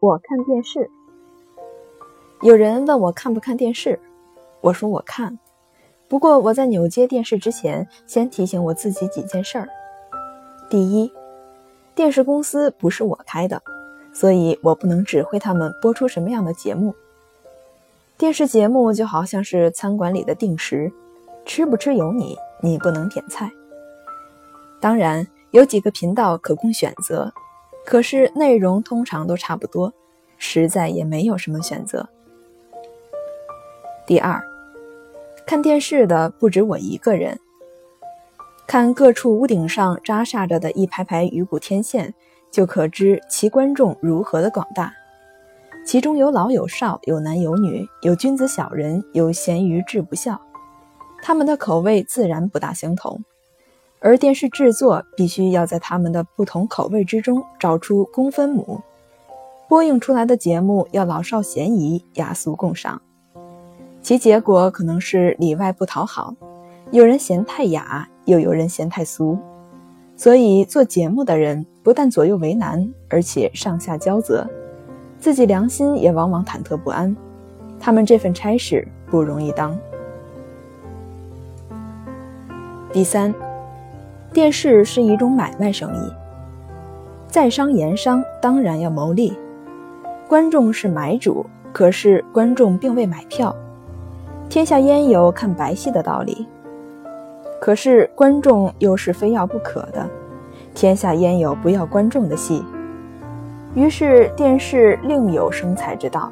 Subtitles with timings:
[0.00, 0.90] 我看电视。
[2.40, 4.00] 有人问我看不看电视，
[4.62, 5.38] 我说我看。
[6.08, 9.68] 不过我在扭接电视之前，先提醒我自己几件事儿。
[10.70, 11.12] 第一，
[11.94, 13.62] 电视公司不是我开的，
[14.10, 16.94] 所以我不能指挥他们播出什么样的节目。
[18.16, 20.90] 电视节目就好像是餐馆里的定时，
[21.44, 23.52] 吃不吃由你，你不能点菜。
[24.80, 27.30] 当然，有几个频道可供选择，
[27.84, 29.92] 可是内容通常都差不多，
[30.38, 32.08] 实在也没有什么选择。
[34.06, 34.42] 第二，
[35.46, 37.38] 看电视的不止我一个人。
[38.66, 42.14] 看各处屋顶上扎煞着的一排排鱼骨天线，
[42.52, 44.92] 就可知其观众如何的广大。
[45.84, 50.40] 其中有老有少，有男有女，有君子小人，有咸鱼志不孝，
[51.20, 53.24] 他们的口味自然不大相同。
[54.00, 58.80] 而电视制作必须要在他们的不同口味之中找出公分母，
[59.68, 63.00] 播映出来的节目要老少咸宜，雅俗共赏。
[64.02, 66.34] 其结果可能是里外不讨好，
[66.90, 69.38] 有人嫌太雅，又有人嫌太俗。
[70.16, 74.48] 所以做节目的人不但左右为难，而且上下交责。
[75.18, 77.14] 自己良心也往往忐忑不安，
[77.78, 79.78] 他们这份差事不容易当。
[82.90, 83.34] 第三，
[84.32, 86.12] 电视是一种买卖生意，
[87.26, 89.36] 在商言商当然要牟利。
[90.28, 93.54] 观众是买主，可是观众并未买票。
[94.48, 96.46] 天下焉有看白戏的道理？
[97.60, 100.08] 可是观众又是非要不可的。
[100.74, 102.64] 天下焉有不要观众的戏？
[103.74, 106.30] 于是电视另有生财之道，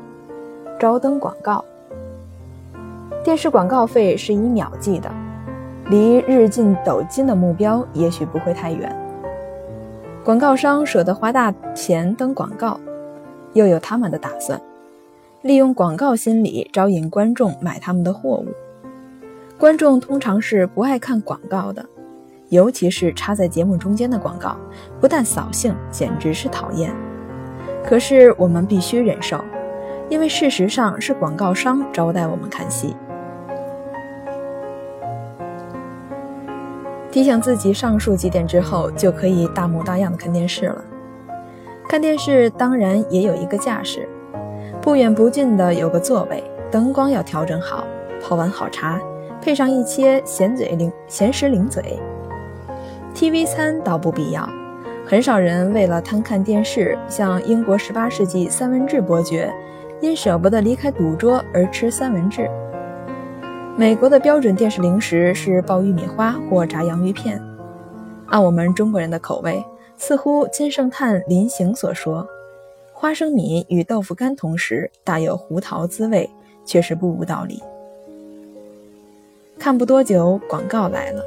[0.79, 1.65] 招登广告。
[3.25, 5.11] 电视广告费是以秒计的，
[5.91, 8.95] 离日进斗金的目标也许不会太远。
[10.25, 12.79] 广告商舍得花大钱登广告，
[13.55, 14.61] 又有他们的打算，
[15.41, 18.47] 利用广告心理招引观众买他们的货物。
[19.59, 21.85] 观众通常是不爱看广告的，
[22.51, 24.55] 尤其是插在节目中间的广告，
[25.01, 26.95] 不但扫兴，简直是讨厌。
[27.83, 29.43] 可是我们必须忍受，
[30.11, 32.95] 因为事实上是广告商招待我们看戏。
[37.19, 40.85] 提醒自己上述几点之后，就可以大模大样的看电视了。
[41.89, 44.09] 看电视当然也有一个架势，
[44.81, 47.83] 不远不近的有个座位，灯光要调整好，
[48.23, 49.01] 泡碗好茶，
[49.43, 51.99] 配上一些咸嘴零咸食零嘴。
[53.17, 54.49] TV 餐倒不必要。
[55.05, 59.53] 很少人为了贪看电视，像英国十八世纪三文治伯爵，
[60.01, 62.49] 因舍不得离开赌桌而吃三文治。
[63.79, 67.41] 美国的标准电视零食是爆玉米花或炸洋芋片。
[68.27, 69.65] 按我们中国人的口味，
[69.97, 72.27] 似乎金圣叹临行所说
[72.93, 76.29] ：“花生米与豆腐干同时，大有胡桃滋味，
[76.65, 77.63] 却是不无道理。”
[79.61, 81.23] 看不多久，广告来了：“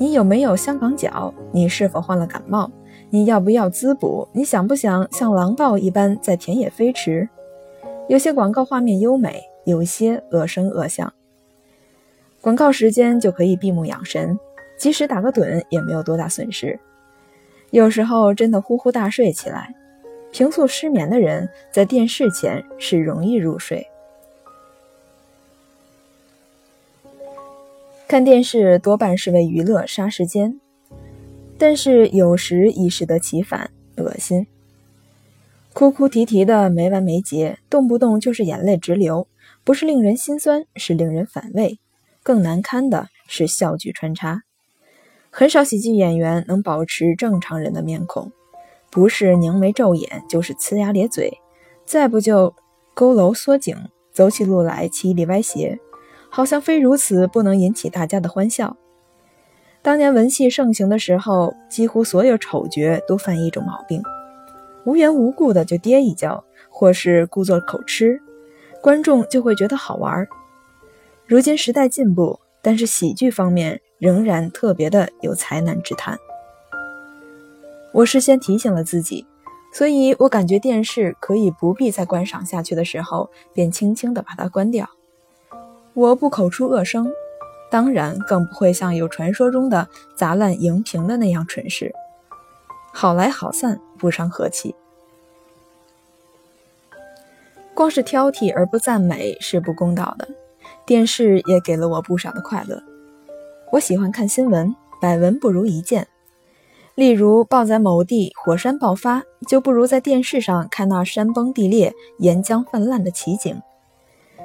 [0.00, 1.30] 你有没有香港脚？
[1.52, 2.70] 你是否患了感冒？”
[3.10, 4.26] 你要不要滋补？
[4.32, 7.28] 你想不想像狼豹一般在田野飞驰？
[8.08, 11.12] 有些广告画面优美，有些恶声恶相。
[12.46, 14.38] 广告时间就可以闭目养神，
[14.78, 16.78] 即使打个盹也没有多大损失。
[17.72, 19.74] 有时候真的呼呼大睡起来，
[20.30, 23.84] 平素失眠的人在电视前是容易入睡。
[28.06, 30.60] 看电视多半是为娱乐杀时间。
[31.58, 34.46] 但是有时亦适得其反，恶心。
[35.72, 39.26] 哭哭啼啼的没完没节，动不动就是眼泪直流，
[39.64, 41.80] 不是令人心酸，是令人反胃。
[42.26, 44.42] 更难堪的是笑剧穿插，
[45.30, 48.32] 很少喜剧演员能保持正常人的面孔，
[48.90, 51.38] 不是凝眉皱眼，就是呲牙咧嘴，
[51.84, 52.52] 再不就
[52.96, 53.76] 佝偻缩颈，
[54.12, 55.78] 走起路来七里歪斜，
[56.28, 58.76] 好像非如此不能引起大家的欢笑。
[59.80, 64.02] 当年文戏盛行的时候，几乎所有丑角都犯一种毛病，
[64.84, 68.20] 无缘无故的就跌一跤，或是故作口吃，
[68.82, 70.26] 观众就会觉得好玩。
[71.28, 76.16] 如今时代进步，但是喜剧方面仍然特别的有才难之谈。
[77.92, 79.26] 我事先提醒了自己，
[79.72, 84.88] 所以我感觉电视可以不必再观赏下去的时候，便轻轻的把它关掉。
[85.94, 87.10] 我不口出恶声。
[87.68, 91.92] 当然，更不会像有传说中的砸烂荧屏的那样蠢事。
[92.92, 94.76] 好来好散，不伤和气。
[97.74, 100.28] 光是挑剔而不赞美是不公道的。
[100.86, 102.80] 电视也给了我不少的快乐。
[103.72, 106.06] 我喜欢看新闻，百闻不如一见。
[106.94, 113.56] 例如，报在某地火山爆发，就不如在电视上看那山崩地裂、岩浆泛滥的奇景；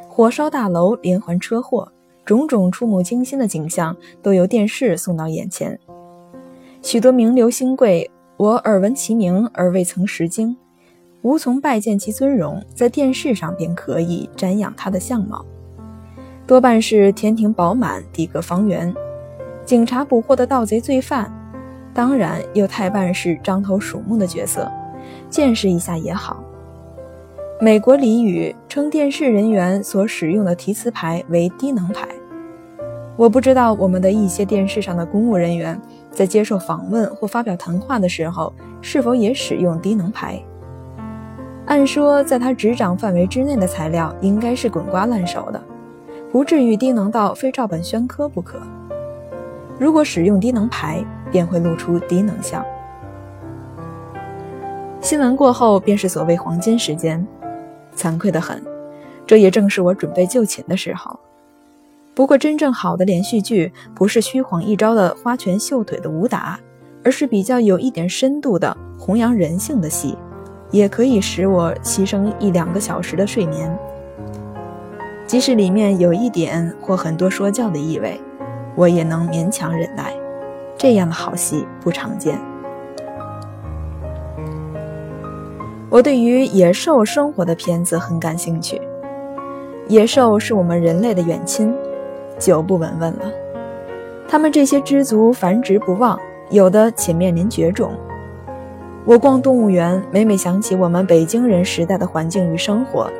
[0.09, 1.91] 火烧大楼、连环车祸，
[2.25, 5.79] 种种触目惊心的景象都由电视送到眼前。
[6.81, 10.57] 许多名流新贵，我耳闻其名而未曾识经，
[11.21, 15.45] 无从拜见其尊容，在电视上便可以瞻仰他的相貌。
[16.51, 18.93] 多半是天庭饱满、地阁方圆，
[19.63, 21.31] 警察捕获的盗贼罪犯，
[21.93, 24.69] 当然又太半是獐头鼠目的角色，
[25.29, 26.43] 见识一下也好。
[27.61, 32.05] 美国俚语称电视人员所使用的提词牌为低能牌。
[33.15, 35.79] 我不知道我们的一些电视上的公务人员
[36.11, 40.37] 在接受访问或发表谈话的时候，是否也使用低能牌。
[41.67, 45.63] 按说，在他执掌范围之内的材料应该是滚瓜烂熟的。
[46.31, 48.59] 不至于低能到非照本宣科不可。
[49.77, 52.63] 如果使用低能牌，便会露出低能相。
[55.01, 57.25] 新闻过后便是所谓黄金时间，
[57.95, 58.63] 惭愧得很，
[59.25, 61.19] 这也正是我准备就寝的时候。
[62.13, 66.59] 不过，真正好的连续剧不是虚晃一招的花拳绣腿的武打，
[67.03, 70.17] 而是比较有一点深度的弘扬人性的戏，
[70.69, 73.75] 也可以使我牺牲一两个小时的睡眠。
[75.25, 78.19] 即使里面有一点或很多说教的意味，
[78.75, 80.13] 我也能勉强忍耐。
[80.77, 82.39] 这样的好戏不常见。
[85.89, 88.81] 我对于野兽生活的片子很感兴趣。
[89.87, 91.73] 野兽是我们人类的远亲，
[92.39, 93.25] 久不闻问了。
[94.27, 96.17] 他们这些知足繁殖不旺，
[96.49, 97.91] 有的且面临绝种。
[99.03, 103.11] 我逛动物园，每每想起我们北京人时代的环境与生活。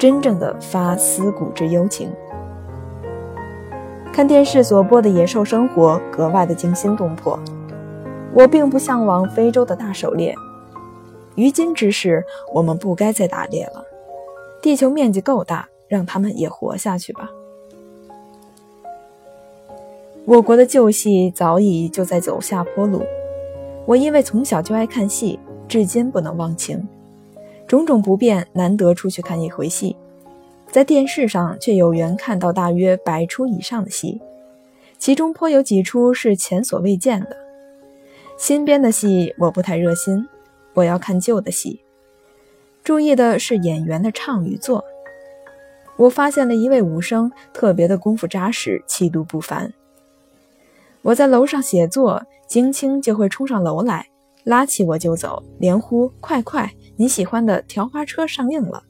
[0.00, 2.10] 真正的发思古之幽情。
[4.10, 7.38] 看电视所播的野兽生活格外的惊心动魄。
[8.32, 10.34] 我并不向往非洲的大狩猎。
[11.34, 12.24] 于今之世，
[12.54, 13.84] 我们不该再打猎了。
[14.62, 17.28] 地球面积够大，让他们也活下去吧。
[20.24, 23.02] 我国的旧戏早已就在走下坡路。
[23.84, 25.38] 我因为从小就爱看戏，
[25.68, 26.88] 至今不能忘情。
[27.70, 29.94] 种种不便，难得出去看一回戏，
[30.72, 34.20] 在电视上却有缘看到大约百出以上的戏，
[34.98, 37.36] 其中颇有几出是前所未见的。
[38.36, 40.26] 新编的戏我不太热心，
[40.74, 41.80] 我要看旧的戏。
[42.82, 44.84] 注意的是演员的唱与做。
[45.96, 49.72] 我发现了一位武生，特别的功夫扎实，气度不凡。
[51.02, 54.08] 我在楼上写作，金青就会冲上楼来，
[54.42, 56.68] 拉起我就走，连呼快快。
[57.00, 58.84] 你喜欢的条花车上映了，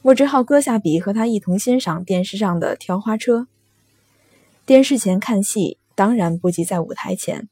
[0.00, 3.46] 我只好搁下笔和他一同欣赏电视上的条花车。
[4.64, 7.50] 电视前看戏当然不及在舞台前，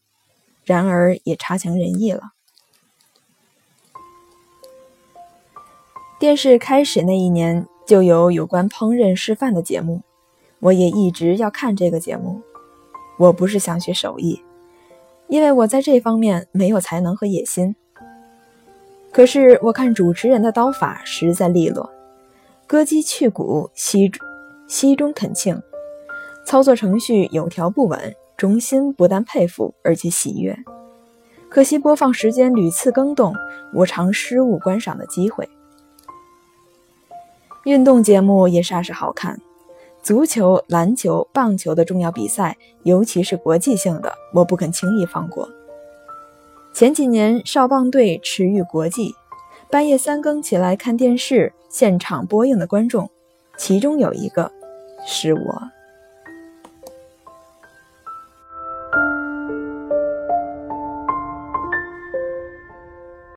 [0.65, 2.31] 然而也差强人意了。
[6.19, 10.01] 电视开始那一年就有有关烹饪示范的节目，
[10.61, 12.41] 我也一直要看这个节目。
[13.19, 14.43] 我不是想学手艺，
[15.29, 17.77] 因为我在这方面没有才能和野心。
[19.13, 21.91] 可是我看主持人的刀法实在利落，
[22.67, 24.11] 割鸡去骨，息
[24.67, 25.61] 息中恳庆，
[26.47, 30.57] 操作程序有条不紊，中心不但佩服，而且喜悦。
[31.51, 33.35] 可惜播放时间屡次更动，
[33.75, 35.47] 我常失误观赏的机会。
[37.65, 39.39] 运动节目也煞是好看，
[40.03, 45.47] 足球、篮球、棒球的重要比赛，尤其是国际性的，我不肯轻易放过。
[46.75, 49.15] 前几年少棒队驰誉国际，
[49.71, 53.11] 半夜三更起来看电视现场播映的观众，
[53.59, 54.51] 其中有一个
[55.07, 55.63] 是我。